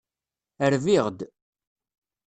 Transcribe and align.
Rbiɣ-d. 0.73 1.19